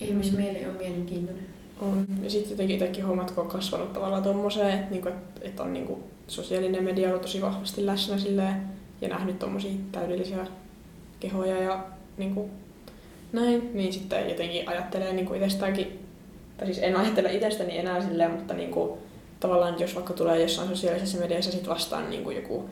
[0.00, 1.46] ihmismieli on mielenkiintoinen.
[1.80, 2.06] On.
[2.22, 5.08] Ja sitten jotenkin itsekin huomaat, kun on kasvanut tavallaan tommoseen, että, niinku,
[5.42, 8.54] että, on niinku sosiaalinen media ollut tosi vahvasti läsnä silleen,
[9.00, 10.46] ja nähnyt tommosia täydellisiä
[11.20, 11.84] kehoja ja
[12.16, 12.50] niinku,
[13.32, 15.98] näin, niin sitten jotenkin ajattelee niinku itsestäänkin,
[16.58, 18.98] tai siis en ajattele itsestäni enää silleen, mutta niinku,
[19.40, 22.70] tavallaan jos vaikka tulee jossain sosiaalisessa mediassa sit vastaan niinku joku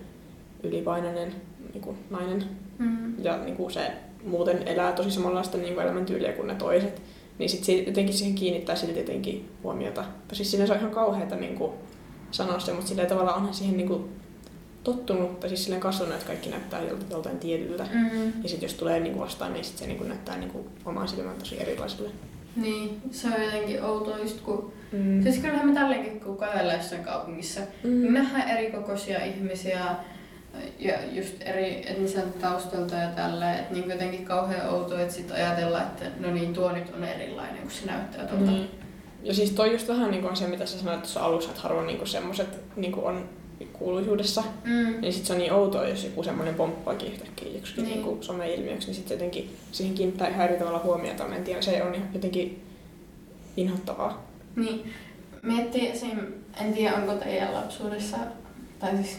[0.63, 1.35] ylipainoinen
[1.73, 2.45] niinku nainen
[2.79, 3.25] Mm.
[3.25, 3.93] ja niinku se
[4.25, 7.03] muuten elää tosi samanlaista niinku elämäntyyliä kuin ne toiset,
[7.39, 10.05] niin sitten jotenkin siihen kiinnittää silti jotenkin huomiota.
[10.29, 11.75] Tai siis siinä se on ihan kauheata niinku
[12.31, 14.09] sanoa se, mutta silleen tavallaan onhan siihen niinku
[14.85, 17.87] tottunut, tai siis silleen kasvanut, että kaikki näyttää joltain, joltain tietyltä.
[17.93, 18.43] Mm.
[18.43, 21.61] Ja sitten jos tulee niinku vastaan, niin sit se niinku näyttää niinku omaan silmään tosi
[21.61, 22.11] erilaiselle.
[22.57, 24.73] Niin, se on jotenkin outoa just kun...
[24.93, 25.23] Mm.
[25.23, 28.15] Siis kyllähän me tälläkin kun kävellään jossain kaupungissa, niin Mm.
[28.15, 29.81] nähdään eri kokoisia ihmisiä
[30.79, 35.83] ja just eri etniseltä taustalta ja tällä, että niin jotenkin kauhean outoa, että sit ajatellaan,
[35.83, 38.51] että no niin, tuo nyt on erilainen, kun se näyttää tuolta.
[38.51, 38.71] Niin.
[39.23, 41.87] Ja siis toi just vähän niin kuin se, mitä sä sanoit tuossa alussa, että harvoin
[41.87, 43.29] niin semmoiset niin on
[43.73, 44.43] kuuluisuudessa.
[44.65, 45.01] Mm.
[45.01, 47.97] Niin sit se on niin outoa, jos joku semmoinen pomppaakin yhtäkkiä joksikin Niin.
[47.99, 48.07] niin.
[48.09, 51.29] niin some-ilmiöksi, niin sitten jotenkin siihen kiinnittää ihan eri tavalla huomiota.
[51.29, 52.63] Mä en tiedä, se on ihan jotenkin
[53.57, 54.27] inhottavaa.
[54.57, 54.93] Niin,
[55.43, 56.19] miettii esim,
[56.61, 58.17] en tiedä onko teidän lapsuudessa,
[58.79, 59.19] tai siis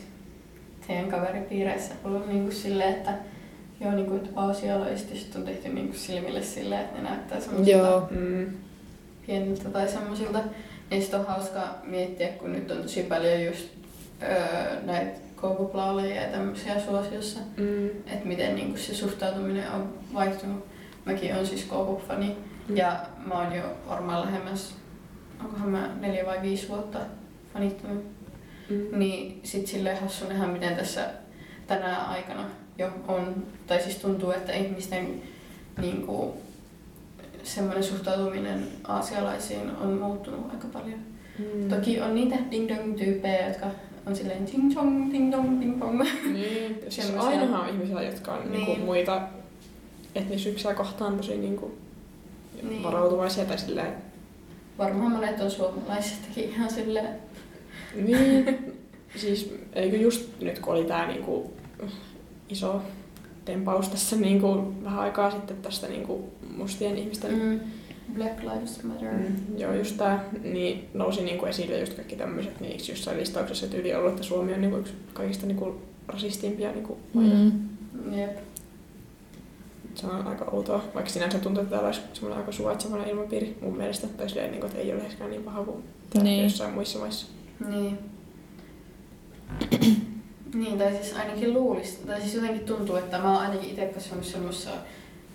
[0.88, 3.14] teidän kaveripiireissä ollut niinku silleen, että
[3.82, 8.08] joo, niinku, että aasialaisista on tehty niinku silmille silleen, että ne näyttää semmoisilta Joo.
[8.12, 8.48] Mm.
[9.28, 10.40] pieniltä tai semmoisilta.
[10.92, 13.68] Niin sit on hauska miettiä, kun nyt on tosi paljon just
[14.24, 17.88] öö, näitä koukuplaaleja ja tämmöisiä suosiossa, Mm.
[17.88, 20.66] että miten niinku se suhtautuminen on vaihtunut.
[21.06, 22.38] Mäkin on siis koukufani
[22.76, 24.76] ja mä oon jo varmaan lähemmäs,
[25.44, 27.00] onkohan mä neljä vai viisi vuotta
[27.54, 28.04] fanittanut.
[28.70, 29.00] Mm.
[29.00, 31.10] Niin sit silleen hassu nähdä, miten tässä
[31.68, 32.46] tänä aikana
[32.78, 35.22] jo on, tai siis tuntuu, että ihmisten
[35.82, 36.38] niinku,
[37.44, 41.00] semmoinen suhtautuminen aasialaisiin on muuttunut aika paljon.
[41.40, 41.70] Mm.
[41.70, 43.68] Toki on niitä ding-dong-tyyppejä, jotka
[44.08, 46.04] on silleen ting-chong, ding-dong, ding-pong.
[46.34, 48.52] Niin, siis ainahan on ihmisiä, jotka on niin.
[48.52, 48.66] Niin.
[48.66, 49.22] Niinku muita
[50.16, 51.72] etnisyyksiä kohtaan tosi niinku
[52.70, 52.84] Niin.
[52.84, 53.94] varautuvaisia tai silleen.
[54.78, 57.16] Varmaan monet on suomalaisistakin ihan silleen,
[57.96, 58.58] Niin,
[59.22, 61.54] siis eikö just nyt kun oli tää niinku
[62.50, 62.82] iso
[63.46, 67.60] tempaus tässä niinku vähän aikaa sitten tästä niinku mustien ihmisten mm,
[68.14, 69.14] Black Lives Matter.
[69.14, 73.68] Mm, joo, just tää, niin nousi niinku esille just kaikki tämmöiset, niin eikö jossain listauksessa
[73.68, 76.98] tyyli ollut, että Suomi on niinku yksi kaikista niinku rasistimpia niinku.
[77.14, 77.52] Mm.
[78.18, 78.38] Jep.
[79.96, 83.78] Se on aika outoa, vaikka sinänsä tuntuu, että täällä olisi semmoinen aika suvaitsevainen ilmapiiri mun
[83.78, 85.84] mielestä, tai silleen, niinku, että ei ole läheskään niin paha kuin
[86.24, 86.44] Niin.
[86.44, 87.28] jossain muissa maissa.
[87.70, 87.98] Niin.
[90.54, 94.26] niin, tai siis ainakin luulisi, tai siis jotenkin tuntuu, että mä oon ainakin itse kasvanut
[94.26, 94.70] semmoisessa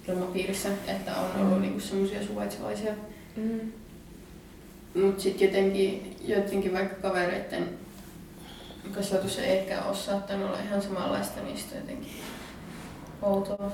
[0.08, 1.62] ilmapiirissä, että on ollut Mm.
[1.62, 2.92] niinku semmoisia suvaitsevaisia.
[3.36, 3.72] Mm.
[5.02, 7.68] Mut sit jotenkin, jotenkin vaikka kavereitten
[8.94, 12.12] kasvatus ei ehkä ole saattanut olla ihan samanlaista, niin sitä jotenkin
[13.22, 13.72] outoa.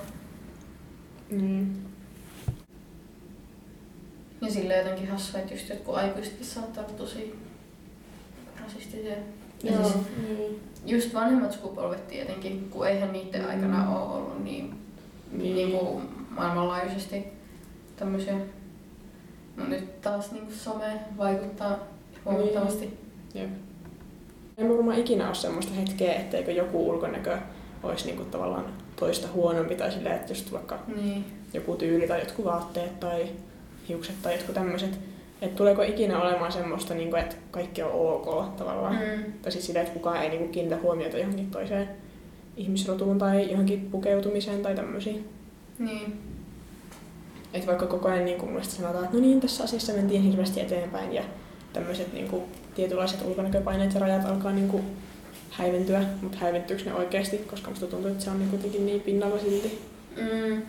[1.30, 1.76] Niin.
[4.40, 7.34] Ja sillä jotenkin hassua, että just jotkut aikuisetkin saattaa olla tosi
[8.62, 9.14] rasistisia.
[9.64, 9.82] Ja Joo.
[9.84, 9.94] siis
[10.28, 10.60] Niin.
[10.86, 13.48] just vanhemmat sukupolvet tietenkin, kun eihän niiden Mm.
[13.48, 14.74] aikana ole ollut niin,
[15.32, 15.54] niin.
[15.56, 16.02] niin kuin
[16.38, 17.24] maailmanlaajuisesti
[17.96, 18.34] tämmöisiä.
[19.56, 21.78] No nyt taas niin kuin some vaikuttaa
[22.24, 22.98] huomattavasti.
[23.34, 23.50] Jep.
[24.58, 27.38] Ei varmaan ikinä ole semmoista hetkeä, etteikö joku ulkonäkö
[27.82, 28.64] olisi niinku tavallaan
[28.96, 31.24] toista huonompi tai silleen, että just vaikka Niin.
[31.52, 33.28] joku tyyli tai jotkut vaatteet tai
[33.88, 34.98] hiukset tai jotkut tämmöiset.
[35.42, 38.94] Että tuleeko ikinä olemaan semmoista, niinku, että kaikki on ok tavallaan.
[38.94, 39.32] Mm.
[39.42, 41.88] Tai siis silleen, että kukaan ei niinku kiinnitä huomiota johonkin toiseen
[42.56, 45.28] ihmisrotuun tai johonkin pukeutumiseen tai tämmöisiin.
[45.78, 46.20] Niin.
[47.52, 51.12] Että vaikka koko ajan niin kuin sanotaan, että no niin, tässä asiassa mentiin hirveästi eteenpäin
[51.12, 51.22] ja
[51.72, 52.42] tämmöiset niin kuin,
[52.74, 54.84] tietynlaiset ulkonäköpaineet ja rajat alkaa niin kuin,
[55.50, 59.38] häiventyä, mutta häiventyykö ne oikeasti, koska musta tuntuu, että se on niin kuitenkin niin pinnalla
[59.38, 59.82] silti.
[60.16, 60.62] Mm.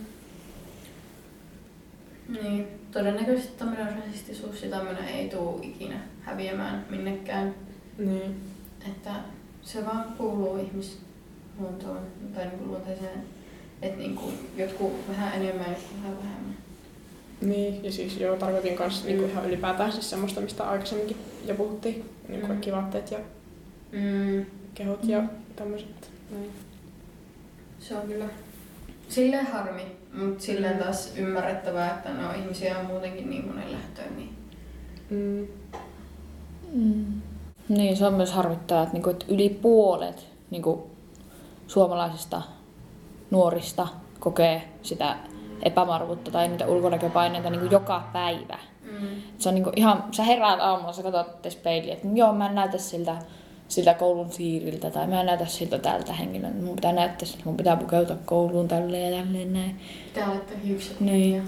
[2.42, 2.68] Niin.
[2.92, 7.56] Todennäköisesti tämmöinen rasistisuus ja tämmöinen ei tule ikinä häviämään minnekään.
[7.98, 8.36] Niin.
[8.88, 9.12] Että
[9.62, 12.00] se vaan kuuluu ihmisluontoon
[12.36, 13.24] tai niin luonteeseen.
[13.82, 16.56] Että niin kuin jotkut vähän enemmän ja jotkut vähän vähemmän.
[17.42, 21.56] Niin, ja siis joo, tarkoitin kanssa niin kuin ihan ylipäätään siis semmoista, mistä aikaisemminkin jo
[21.56, 22.40] puhuttiin, niin Mm.
[22.40, 23.20] kuin kaikki vaatteet ja
[23.92, 24.46] Mm.
[24.74, 25.24] kehot ja
[25.56, 26.10] tämmöiset.
[26.32, 26.50] Näin.
[27.80, 28.26] Se on kyllä
[29.10, 29.82] silleen harmi,
[30.14, 30.84] mutta silleen Mm.
[30.84, 34.16] taas ymmärrettävää, että no ihmisiä on muutenkin niin monen lähtöön.
[34.18, 34.30] Niin.
[35.10, 35.48] Mm.
[36.74, 37.22] Mm.
[37.70, 40.90] Niin, se on myös harmittavaa, että, niinku, että yli puolet niinku,
[41.68, 42.42] suomalaisista
[43.32, 43.88] nuorista
[44.20, 45.16] kokee sitä
[45.64, 48.60] epävarmuutta tai niitä ulkonäköpaineita niin kuin joka päivä.
[48.92, 49.08] Mm.
[49.38, 52.56] Se on niin kuin ihan, sä heräät aamulla, sä katsot peiliin, että joo, mä en
[52.56, 53.18] näytä siltä,
[53.68, 56.58] siltä koulun siiriltä tai mä en näytä siltä tältä henkilöltä.
[56.58, 59.80] Mun pitää näyttää siltä, mun pitää pukeutua kouluun tälleen ja tälleen näin.
[60.14, 61.00] Pitää laittaa hiukset.
[61.00, 61.36] Niin.
[61.36, 61.44] Ja...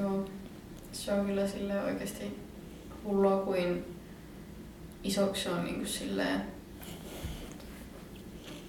[0.00, 0.24] Joo.
[0.92, 2.38] Se on kyllä sille oikeasti
[3.04, 3.96] hullua kuin
[5.04, 6.40] isoksi on niin kuin silleen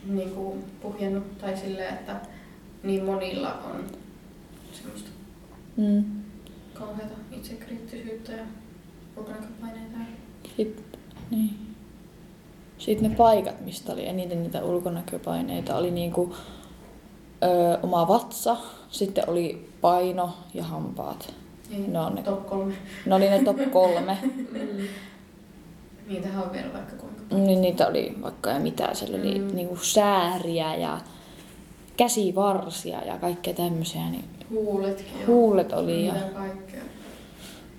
[0.05, 2.15] niin kuin puhjennut tai silleen, että
[2.83, 3.85] niin monilla on
[4.73, 5.09] semmoista
[5.77, 6.03] Mm.
[6.73, 8.43] kauheata itsekriittisyyttä ja
[9.17, 9.97] ulkonäköpaineita.
[10.57, 10.85] Sitten,
[11.31, 11.49] niin.
[12.77, 16.35] Sitten ne paikat, mistä oli eniten niitä ulkonäköpaineita, oli niinku,
[17.43, 18.57] ö, oma vatsa,
[18.89, 21.33] sitten oli paino ja hampaat.
[21.69, 22.73] Niin, Ne on ne, top kolme.
[23.05, 24.17] ne oli ne top kolme.
[26.07, 27.35] Niitähän on vielä vaikka kuinka.
[27.35, 28.89] niin niitä oli vaikka ja mitä.
[28.93, 29.55] Siellä oli Mm.
[29.55, 30.99] niinku sääriä ja
[31.97, 34.09] käsivarsia ja kaikkea tämmöisiä.
[34.09, 35.19] Niin Huuletkin.
[35.19, 36.13] ja huulet oli ja...
[36.13, 36.83] Mitä kaikkea.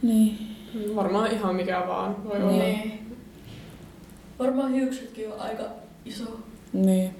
[0.03, 0.39] Niin.
[0.97, 2.53] Varmaan ihan mikä vaan voi olla.
[2.53, 3.17] Niin.
[4.39, 5.65] Varmaan hiuksetkin on aika
[6.05, 6.25] iso.
[6.73, 7.15] Niin.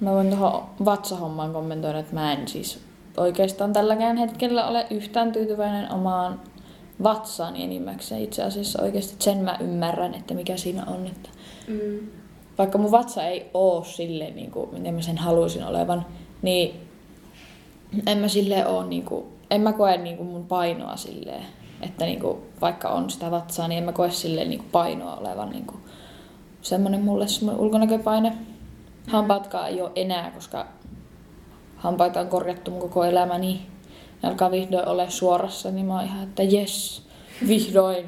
[0.00, 2.80] Mä voin tuohon vatsahommaan kommentoida, että mä en siis
[3.16, 6.40] oikeastaan tälläkään hetkellä ole yhtään tyytyväinen omaan
[7.02, 8.22] vatsaani enimmäkseen.
[8.22, 11.06] Itse asiassa oikeasti sen mä ymmärrän, että mikä siinä on.
[11.06, 11.28] Että
[11.68, 11.98] Mm.
[12.58, 16.06] vaikka mun vatsa ei oo silleen, niin kuin, miten mä sen haluaisin olevan,
[16.42, 16.80] niin
[18.06, 21.42] en mä silleen oo, niin kuin, en mä koe niin kuin mun painoa silleen,
[21.82, 25.16] että niin kuin, vaikka on sitä vatsaa, niin en mä koe silleen niin kuin painoa
[25.16, 25.80] olevan niin kuin,
[26.62, 28.32] semmoinen mulle semmoinen ulkonäköpaine.
[29.06, 30.66] Hampaatkaan ei ole enää, koska
[31.76, 33.66] hampaita on korjattu mun koko elämäni.
[34.22, 37.02] Ne alkaa vihdoin olla suorassa, niin mä oon ihan, että jes,
[37.48, 38.06] vihdoin.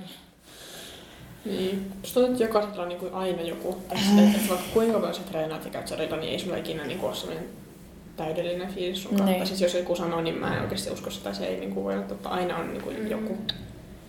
[1.45, 1.93] Niin.
[2.01, 3.77] Musta tuntuu, että jokaisella on niin kuin aina joku.
[4.07, 6.99] Sitten, että vaikka kuinka paljon sä treenaat ja käyt salilla, niin ei sulla ikinä niin
[6.99, 7.49] kuin ole sellainen
[8.17, 9.25] täydellinen fiilis sun Niin.
[9.27, 9.45] kautta.
[9.47, 11.95] Siis jos joku sanoo, niin mä en oikeasti usko sitä, se ei niin kuin voi
[11.95, 12.29] olla totta.
[12.29, 13.11] Aina on niin kuin Mm.
[13.11, 13.37] joku.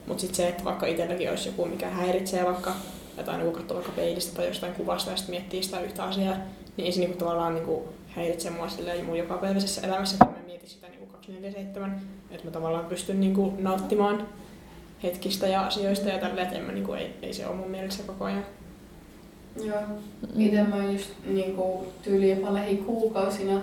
[0.07, 2.73] Mutta sitten se, että vaikka itselläkin olisi joku, mikä häiritsee vaikka
[3.17, 6.35] jotain, joku katsoo vaikka peilistä tai jostain kuvasta ja sitten miettii sitä yhtä asiaa,
[6.77, 10.69] niin ei se niinku tavallaan niinku häiritse mua silleen mun jokapäiväisessä elämässä, että mä mietin
[10.69, 10.98] sitä niinku
[11.29, 11.89] 24-7,
[12.31, 14.27] että mä tavallaan pystyn niinku nauttimaan
[15.03, 18.03] hetkistä ja asioista ja tälleen, että en mä niinku, ei, ei se ole mun mielessä
[18.03, 18.43] koko ajan.
[19.63, 19.79] Joo.
[20.37, 23.61] Itse mä oon just niinku tyyli jopa lähikuukausina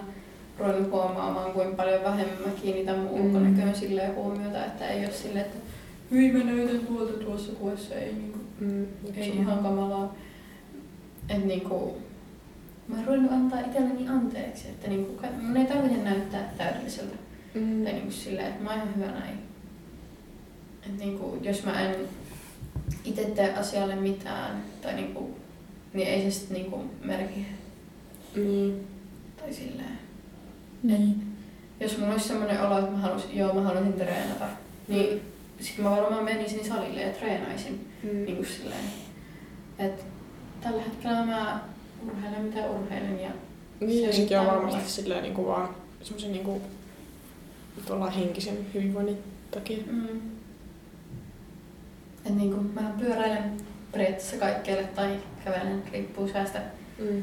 [0.59, 3.26] ruvennut huomaamaan, kuinka paljon vähemmän mä kiinnitän mun Mm.
[3.26, 5.57] ulkonäköön silleen huomiota, että ei ole silleen, että
[6.11, 10.14] hyi mä näytän tuolta tuossa kuvassa, ei, niinku, Mm, ei ihan kamalaa.
[11.29, 11.96] Et niinku,
[12.88, 17.16] mä oon ruvennut antaa itselleni anteeksi, että niinku, mun ei tarvitse näyttää täydelliseltä.
[17.57, 17.85] Mm.
[17.85, 19.38] Tai niinku silleen, että mä oon ihan hyvä näin.
[20.87, 21.97] Et niinku, jos mä en
[23.05, 25.37] itse tee asialle mitään, tai niinku,
[25.92, 27.47] niin ei se sit niinku merki.
[28.37, 28.87] Niin.
[29.37, 29.99] Tai silleen.
[30.83, 31.23] Niin.
[31.81, 34.47] Jos mulla olisi semmoinen olo, että mä halusin, joo mä haluaisin treenata,
[34.88, 35.23] niin
[35.61, 37.88] sit mä varmaan menisin salille ja treenaisin.
[38.03, 38.25] Mm.
[38.25, 38.85] Niinku silleen.
[39.79, 40.05] Et
[40.61, 41.61] tällä hetkellä mä
[42.07, 43.31] urheilen mitä urheilen ja
[43.81, 45.69] Niin, ja Se sekin on varmasti silleen niinku vaan
[46.03, 46.62] semmoisen niinku
[47.87, 49.19] tuolla henkisen hyvinvoinnin
[49.51, 49.79] takia.
[49.91, 50.21] mm,
[52.27, 53.57] et niinku mä pyöräilen
[53.93, 56.62] periaatteessa kaikkialle tai kävelen, riippuu säästä.
[56.99, 57.23] Mm.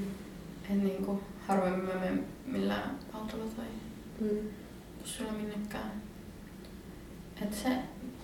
[0.71, 3.65] En niinku harvemmin mä menen millään autolla tai
[4.21, 4.37] Mm.
[4.99, 5.91] bussulla minnekään.
[7.41, 7.69] Et se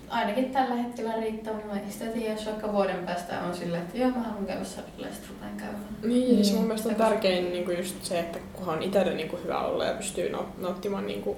[0.08, 1.80] ainakin tällä hetkellä riittää mulle.
[1.86, 5.06] Ei sitä tiedä, jos vaikka vuoden päästä on silleen, että joo mä haluan käydä salilla
[5.06, 5.84] ja sitten rupean käymään.
[6.02, 6.58] Niin, ja se Niin.
[6.58, 9.58] mun mielestä on tärkein niin kuin just se, että kunhan on itselle niin kuin hyvä
[9.60, 11.36] olla ja pystyy naut- nauttimaan niin kuin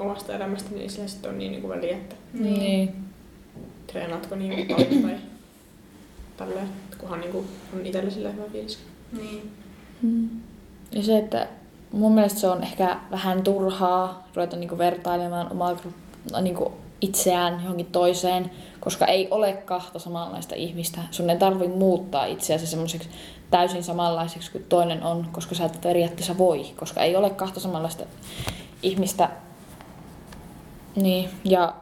[0.00, 2.94] omasta elämästä, niin sillä sitten on niin, niin kuin väliä, että Niin.
[3.86, 5.18] treenaatko niin kuin paljon tai
[6.36, 8.78] tälleen, että kunhan niin kuin on itselle sillä hyvä fiilis.
[9.12, 9.50] Niin.
[10.02, 10.28] Mm.
[10.92, 11.48] Ja se, että
[11.92, 15.76] mun mielestä se on ehkä vähän turhaa ruveta niinku vertailemaan omaa
[16.32, 21.00] no, niinku itseään johonkin toiseen, koska ei ole kahta samanlaista ihmistä.
[21.10, 23.08] Sun ei tarvi muuttaa itseäsi semmoiseksi
[23.50, 28.04] täysin samanlaiseksi kuin toinen on, koska sä et periaatteessa voi, koska ei ole kahta samanlaista
[28.82, 29.30] ihmistä.
[30.96, 31.74] Niin, ja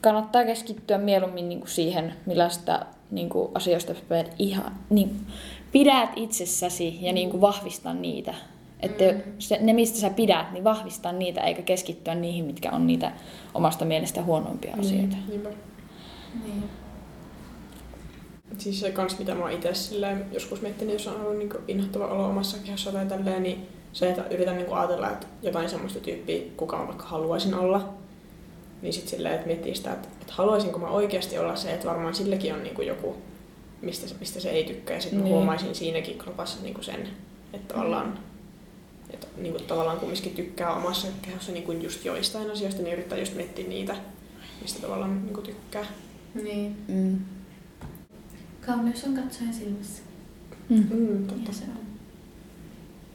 [0.00, 5.26] kannattaa keskittyä mieluummin niinku siihen, millaista niinku asioista pidät ihan, niin,
[5.72, 8.34] pidät itsessäsi ja niinku vahvistaa niitä.
[8.80, 9.32] Että Mm.
[9.38, 13.12] se, ne, mistä sä pidät, niin vahvistaa niitä, eikä keskittyä niihin, mitkä on niitä
[13.54, 15.16] omasta mielestä huonompia asioita.
[15.16, 15.48] Mm, niinpä.
[16.44, 16.64] Niin.
[18.58, 19.68] Siis se kans, mitä mä oon itse
[20.32, 24.24] joskus miettinyt, jos on ollut niin inhottava olo omassa kehossa tai tälleen, niin se, että
[24.30, 27.88] yritän niin ajatella, että jotain semmoista tyyppiä, kuka mä vaikka haluaisin olla,
[28.82, 32.14] niin sitten silleen, että miettii sitä, että, että haluaisinko mä oikeasti olla se, että varmaan
[32.14, 33.16] silläkin on niin joku,
[33.82, 34.96] mistä, se- mistä se ei tykkää.
[34.96, 35.24] Ja sitten Niin.
[35.24, 35.34] niin.
[35.34, 37.08] huomaisin siinäkin kropassa niin sen,
[37.52, 37.80] että Mm.
[37.80, 38.18] ollaan
[39.12, 42.92] ja to, niin kuin tavallaan kumminkin tykkää omassa kehossa niin kuin just joistain asioista, niin
[42.92, 43.96] yrittää just miettiä niitä,
[44.62, 45.84] mistä tavallaan niin kuin tykkää.
[46.42, 46.76] Niin.
[46.88, 47.18] Mm.
[48.66, 50.02] Kauneus on katsojan silmissä.
[50.68, 50.86] Mm.
[50.90, 51.50] Mm, totta.
[51.50, 51.89] Ja se on.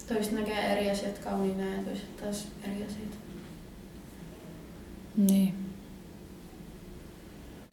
[0.08, 3.16] Toiset näkee eri asiat kauniina ja toiset taas eri asioita.
[5.18, 5.54] Niin.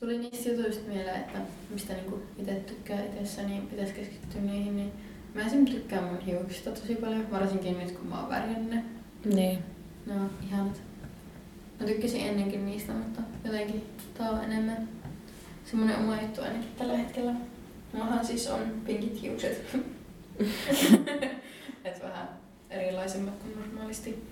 [0.00, 1.38] Tuli niistä jutuista mieleen, että
[1.70, 4.76] mistä niinku itse tykkää itsessä, niin pitäisi keskittyä niihin.
[4.76, 4.92] Niin
[5.34, 8.84] mä esimerkiksi tykkään mun hiuksista tosi paljon, varsinkin nyt kun mä oon värjännyt ne.
[9.24, 9.58] Niin.
[10.06, 10.82] Ne on ihanat.
[11.80, 13.84] Mä tykkäsin ennenkin niistä, mutta jotenkin
[14.18, 14.88] tää on enemmän
[15.64, 17.34] semmonen oma juttu ainakin tällä hetkellä.
[17.92, 19.76] Mullahan siis on pinkit hiukset.
[21.84, 22.28] Et vähän
[22.70, 24.24] erilaisemmat kuin normaalisti.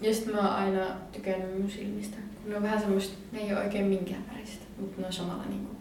[0.00, 2.16] Ja sit mä oon aina tykännyt mun silmistä.
[2.42, 5.44] Kun ne on vähän semmoista, ne ei oo oikein minkään väristä, mutta ne on samalla
[5.44, 5.76] niinku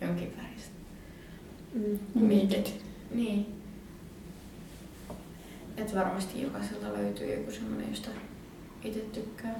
[0.00, 0.70] jonkin väristä.
[1.74, 1.98] Mm.
[2.26, 2.84] Minkit.
[3.14, 3.46] Niin.
[5.76, 8.10] Et varmasti jokaisella löytyy joku semmonen, josta
[8.84, 9.54] itse tykkää.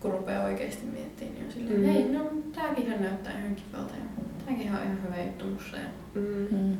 [0.00, 1.86] Kun rupeaa oikeesti miettimään, niin on silleen, Mm.
[1.86, 1.92] mm.
[1.92, 5.76] hei, no tääkin näyttää ihan kivalta ja tääkin on ihan hyvä juttu musta.
[5.76, 6.56] Ja Mm.
[6.58, 6.76] Mm.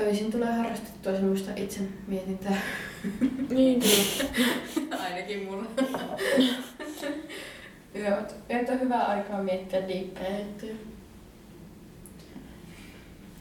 [0.00, 2.60] Öisin tulee harrastettua semmoista itse mietintää.
[3.50, 4.30] Niin, kyllä.
[5.04, 5.64] Ainakin mulla.
[7.94, 9.80] Joo, että on hyvä aikaa miettiä
[10.38, 10.74] juttuja.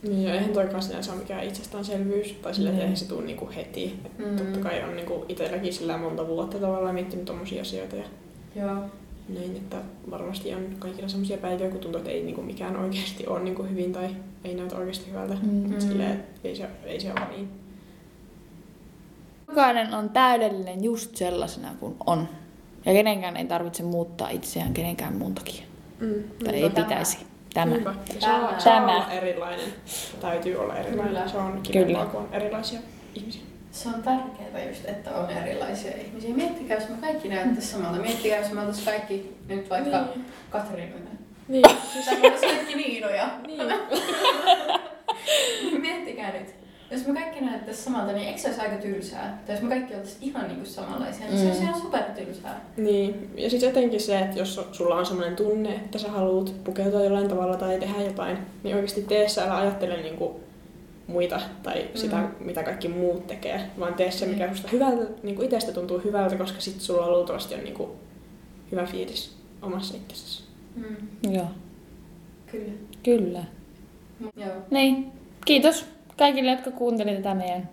[0.04, 4.00] Niin, ja eihän toikaan sinänsä ole mikään itsestäänselvyys, tai sillä eihän se tule niinku heti.
[4.06, 4.38] Et Mm.
[4.38, 8.04] Totta kai on niinku itselläkin sillä monta vuotta tavallaan miettinyt tommosia asioita ja
[8.56, 8.76] Joo.
[9.30, 9.78] näin, että
[10.12, 13.93] varmasti on kaikilla semmoisia päiviä, kun tuntuu, että ei niinku mikään oikeasti ole niinku hyvin
[13.93, 14.10] tai
[14.43, 15.36] ei näytä oikeasti hyvältä.
[15.41, 15.80] Mm.
[15.80, 17.49] Silleen, ei se, ei se ole niin.
[19.47, 22.28] Jokainen on täydellinen just sellaisena kuin on.
[22.86, 25.63] Ja kenenkään ei tarvitse muuttaa itseään kenenkään muun takia.
[25.99, 26.23] Mm.
[26.45, 27.17] Tai ei pitäisi.
[27.54, 27.71] Tämä.
[27.71, 27.93] Niinpä.
[28.08, 28.19] Tämä.
[28.19, 28.95] Saa, saa Tämä.
[28.95, 29.73] olla erilainen.
[30.21, 31.08] Täytyy olla erilainen.
[31.08, 31.28] Kyllä.
[31.28, 31.62] Se on Kyllä.
[31.62, 32.80] kivempaa, kun on erilaisia
[33.15, 33.41] ihmisiä.
[33.71, 36.36] Se on tärkeää just, että on erilaisia ihmisiä.
[36.36, 38.02] Miettikää, jos me kaikki näyttäisi samalta.
[38.02, 40.25] Miettikää, jos me oltaisiin kaikki nyt vaikka Niin.
[40.49, 41.18] Katriinoja.
[41.50, 41.66] Niin.
[42.24, 43.30] Oltaisiin kaikki Niinoja.
[43.48, 43.62] niin.
[45.82, 46.48] Miettikää nyt.
[46.92, 49.42] Jos me kaikki näyttäisiin samalta, niin eikö se olisi aika tylsää?
[49.46, 51.68] Tai jos me kaikki oltaisiin ihan niinku samanlaisia, niin se olisi Mm.
[51.68, 52.62] ihan supertylsää.
[52.78, 57.04] Niin, ja sitten jotenkin se, että jos sulla on sellainen tunne, että sä haluat pukeutua
[57.04, 60.40] jollain tavalla tai tehdä jotain, niin oikeasti tee se, älä ajattele niinku
[61.08, 62.28] muita tai sitä, Mm.
[62.40, 66.62] mitä kaikki muut tekee, vaan tee se, mikä susta hyvältä, niinku itsestä tuntuu hyvältä, koska
[66.62, 67.96] sitten sulla luultavasti on niinku
[68.72, 70.49] hyvä fiilis omassa itsessäsi.
[70.80, 70.96] Mm.
[71.34, 71.48] Joo,
[72.52, 72.72] Kyllä.
[73.04, 73.44] kyllä.
[74.36, 74.56] Joo.
[74.72, 75.12] Niin,
[75.46, 75.86] kiitos
[76.18, 77.70] kaikille, jotka kuuntelivat tätä meidän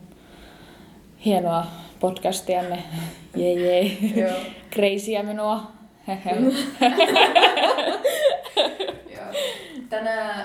[1.25, 1.67] hienoa
[2.01, 2.83] podcastiamme.
[3.37, 3.97] Jee jee.
[4.17, 4.37] Joo.
[4.73, 5.73] Crazyä minua.
[9.17, 9.27] Joo.
[9.89, 10.45] Tänään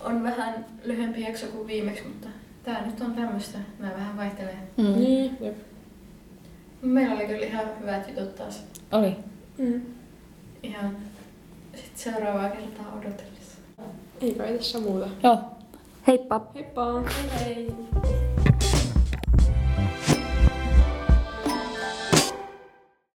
[0.00, 2.28] on vähän lyhyempi jakso kuin viimeksi, mutta
[2.62, 3.58] tää nyt on tämmöstä.
[3.78, 4.56] Nää vähän vaihtelee.
[4.76, 4.84] Mm.
[4.84, 5.56] Niin, jep.
[6.82, 8.64] Meillä oli kyllä ihan hyvät jutut taas.
[8.92, 9.16] Oli.
[9.58, 9.82] Mm.
[10.62, 10.96] Ihan
[11.94, 13.58] sit seuraavaa kertaa odotellessa.
[14.20, 15.08] Ei kai tässä muuta.
[15.22, 15.38] Joo.
[16.06, 16.40] Heippa.
[16.54, 17.02] Heippa!
[17.02, 18.31] Hei hei!